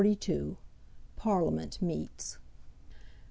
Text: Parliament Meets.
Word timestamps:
Parliament 1.15 1.79
Meets. 1.79 2.39